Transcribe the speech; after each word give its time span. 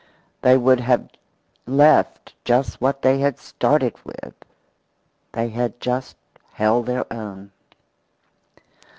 They 0.41 0.57
would 0.57 0.79
have 0.79 1.09
left 1.67 2.33
just 2.43 2.81
what 2.81 3.03
they 3.03 3.19
had 3.19 3.37
started 3.37 3.93
with. 4.03 4.33
They 5.33 5.49
had 5.49 5.79
just 5.79 6.17
held 6.53 6.87
their 6.87 7.05
own. 7.13 7.51